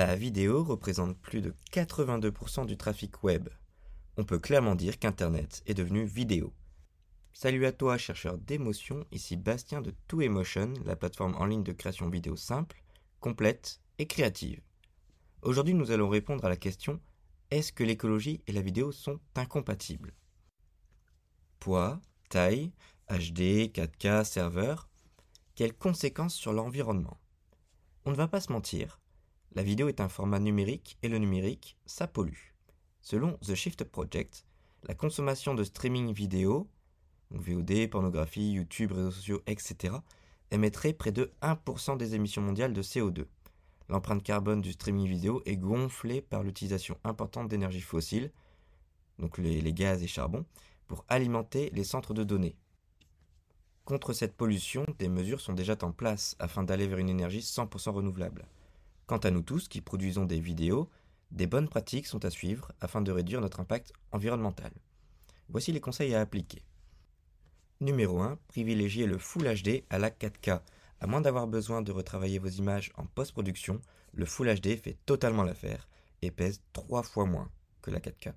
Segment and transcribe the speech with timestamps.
[0.00, 3.50] La vidéo représente plus de 82% du trafic web.
[4.16, 6.54] On peut clairement dire qu'Internet est devenu vidéo.
[7.34, 12.08] Salut à toi, chercheur d'émotion, ici Bastien de 2Emotion, la plateforme en ligne de création
[12.08, 12.82] vidéo simple,
[13.20, 14.62] complète et créative.
[15.42, 16.98] Aujourd'hui, nous allons répondre à la question
[17.50, 20.14] est-ce que l'écologie et la vidéo sont incompatibles?
[21.58, 22.72] Poids, taille,
[23.10, 24.88] HD, 4K, serveur,
[25.56, 27.20] quelles conséquences sur l'environnement?
[28.06, 28.98] On ne va pas se mentir,
[29.52, 32.54] la vidéo est un format numérique et le numérique, ça pollue.
[33.00, 34.44] Selon The Shift Project,
[34.84, 36.68] la consommation de streaming vidéo,
[37.30, 39.94] VOD, pornographie, YouTube, réseaux sociaux, etc.,
[40.52, 43.26] émettrait près de 1% des émissions mondiales de CO2.
[43.88, 48.30] L'empreinte carbone du streaming vidéo est gonflée par l'utilisation importante d'énergie fossile,
[49.18, 50.44] donc les, les gaz et charbon,
[50.86, 52.56] pour alimenter les centres de données.
[53.84, 57.90] Contre cette pollution, des mesures sont déjà en place afin d'aller vers une énergie 100%
[57.90, 58.46] renouvelable.
[59.10, 60.88] Quant à nous tous qui produisons des vidéos,
[61.32, 64.70] des bonnes pratiques sont à suivre afin de réduire notre impact environnemental.
[65.48, 66.62] Voici les conseils à appliquer.
[67.80, 68.38] Numéro 1.
[68.46, 70.60] Privilégiez le Full HD à la 4K.
[71.00, 73.80] À moins d'avoir besoin de retravailler vos images en post-production,
[74.12, 75.88] le Full HD fait totalement l'affaire
[76.22, 77.50] et pèse 3 fois moins
[77.82, 78.34] que la 4K.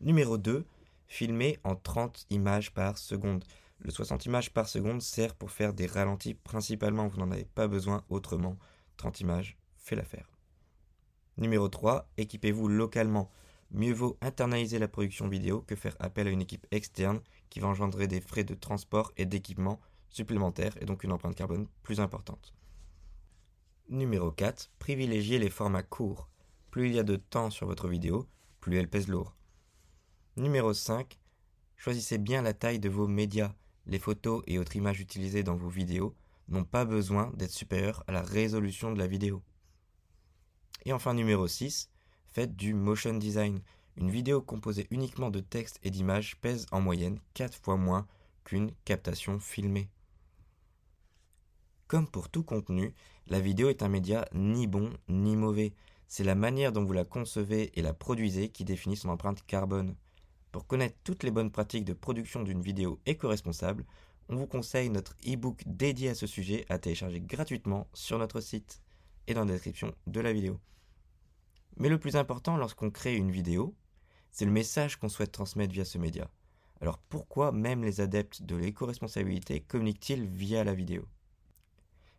[0.00, 0.64] Numéro 2.
[1.08, 3.44] Filmez en 30 images par seconde.
[3.80, 7.68] Le 60 images par seconde sert pour faire des ralentis principalement, vous n'en avez pas
[7.68, 8.56] besoin autrement.
[8.98, 10.28] 30 images fait l'affaire.
[11.38, 13.30] Numéro 3, équipez-vous localement.
[13.70, 17.68] Mieux vaut internaliser la production vidéo que faire appel à une équipe externe qui va
[17.68, 22.54] engendrer des frais de transport et d'équipement supplémentaires et donc une empreinte carbone plus importante.
[23.88, 26.28] Numéro 4, privilégiez les formats courts.
[26.70, 28.26] Plus il y a de temps sur votre vidéo,
[28.60, 29.34] plus elle pèse lourd.
[30.36, 31.18] Numéro 5,
[31.76, 33.54] choisissez bien la taille de vos médias.
[33.86, 36.14] Les photos et autres images utilisées dans vos vidéos
[36.48, 39.42] n'ont pas besoin d'être supérieurs à la résolution de la vidéo.
[40.84, 41.90] Et enfin numéro 6,
[42.26, 43.60] faites du motion design.
[43.96, 48.06] Une vidéo composée uniquement de texte et d'images pèse en moyenne 4 fois moins
[48.44, 49.90] qu'une captation filmée.
[51.88, 52.94] Comme pour tout contenu,
[53.26, 55.72] la vidéo est un média ni bon ni mauvais.
[56.06, 59.96] C'est la manière dont vous la concevez et la produisez qui définit son empreinte carbone.
[60.52, 63.84] Pour connaître toutes les bonnes pratiques de production d'une vidéo éco-responsable,
[64.28, 68.82] on vous conseille notre e-book dédié à ce sujet à télécharger gratuitement sur notre site
[69.26, 70.60] et dans la description de la vidéo.
[71.76, 73.74] Mais le plus important lorsqu'on crée une vidéo,
[74.30, 76.30] c'est le message qu'on souhaite transmettre via ce média.
[76.80, 81.04] Alors pourquoi même les adeptes de l'éco-responsabilité communiquent-ils via la vidéo?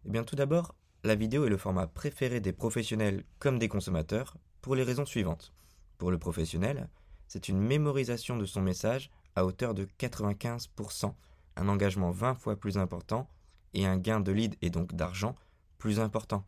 [0.05, 4.35] Eh bien tout d'abord, la vidéo est le format préféré des professionnels comme des consommateurs
[4.61, 5.53] pour les raisons suivantes.
[5.97, 6.89] Pour le professionnel,
[7.27, 11.13] c'est une mémorisation de son message à hauteur de 95%,
[11.59, 13.29] un engagement 20 fois plus important
[13.73, 15.35] et un gain de lead et donc d'argent
[15.77, 16.45] plus important.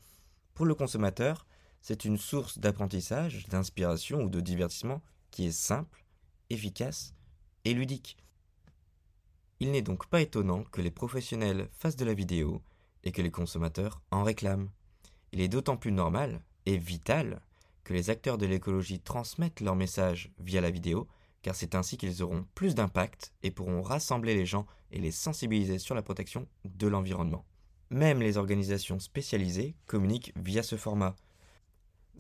[0.54, 1.46] Pour le consommateur,
[1.82, 6.06] c'est une source d'apprentissage, d'inspiration ou de divertissement qui est simple,
[6.50, 7.14] efficace
[7.66, 8.18] et ludique.
[9.60, 12.62] Il n'est donc pas étonnant que les professionnels fassent de la vidéo
[13.04, 14.70] et que les consommateurs en réclament.
[15.34, 17.42] Il est d'autant plus normal et vital
[17.84, 21.08] que les acteurs de l'écologie transmettent leur message via la vidéo
[21.42, 25.80] car c'est ainsi qu'ils auront plus d'impact et pourront rassembler les gens et les sensibiliser
[25.80, 27.46] sur la protection de l'environnement.
[27.90, 31.16] Même les organisations spécialisées communiquent via ce format.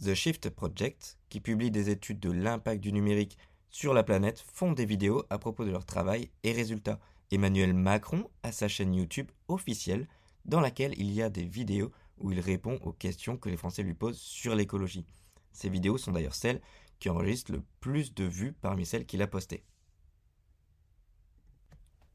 [0.04, 3.38] The Shift Project, qui publie des études de l'impact du numérique
[3.70, 7.00] sur la planète, font des vidéos à propos de leur travail et résultats.
[7.32, 10.08] Emmanuel Macron a sa chaîne YouTube officielle
[10.44, 13.84] dans laquelle il y a des vidéos où il répond aux questions que les Français
[13.84, 15.06] lui posent sur l'écologie.
[15.54, 16.62] Ces vidéos sont d'ailleurs celles
[17.02, 19.66] qui enregistre le plus de vues parmi celles qu'il a postées.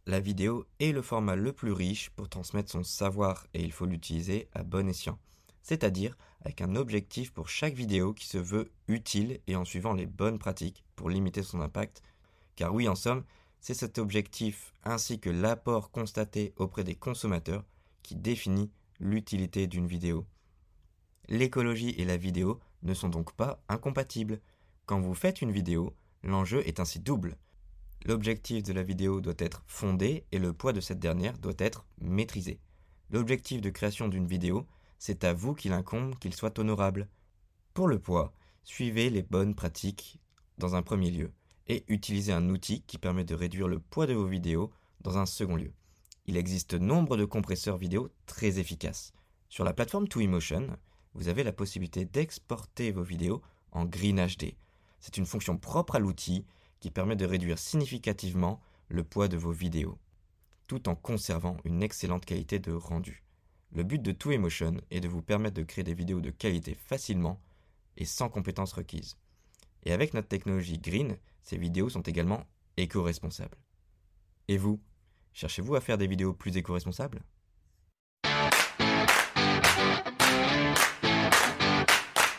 [0.06, 3.86] La vidéo est le format le plus riche pour transmettre son savoir et il faut
[3.86, 5.18] l'utiliser à bon escient,
[5.62, 10.06] c'est-à-dire avec un objectif pour chaque vidéo qui se veut utile et en suivant les
[10.06, 12.02] bonnes pratiques pour limiter son impact,
[12.54, 13.24] car oui en somme,
[13.58, 17.64] c'est cet objectif ainsi que l'apport constaté auprès des consommateurs
[18.04, 20.24] qui définit l'utilité d'une vidéo.
[21.28, 24.40] L'écologie et la vidéo ne sont donc pas incompatibles,
[24.86, 27.36] quand vous faites une vidéo, l'enjeu est ainsi double.
[28.04, 31.84] L'objectif de la vidéo doit être fondé et le poids de cette dernière doit être
[32.00, 32.60] maîtrisé.
[33.10, 34.66] L'objectif de création d'une vidéo,
[35.00, 37.08] c'est à vous qu'il incombe qu'il soit honorable.
[37.74, 40.20] Pour le poids, suivez les bonnes pratiques
[40.56, 41.32] dans un premier lieu
[41.66, 45.26] et utilisez un outil qui permet de réduire le poids de vos vidéos dans un
[45.26, 45.72] second lieu.
[46.26, 49.12] Il existe nombre de compresseurs vidéo très efficaces.
[49.48, 50.76] Sur la plateforme Twimotion,
[51.14, 53.42] vous avez la possibilité d'exporter vos vidéos
[53.72, 54.54] en Green HD,
[55.06, 56.44] c'est une fonction propre à l'outil
[56.80, 60.00] qui permet de réduire significativement le poids de vos vidéos,
[60.66, 63.22] tout en conservant une excellente qualité de rendu.
[63.70, 67.40] Le but de Twimotion est de vous permettre de créer des vidéos de qualité facilement
[67.96, 69.16] et sans compétences requises.
[69.84, 72.44] Et avec notre technologie Green, ces vidéos sont également
[72.76, 73.58] éco-responsables.
[74.48, 74.80] Et vous,
[75.34, 77.22] cherchez-vous à faire des vidéos plus éco-responsables?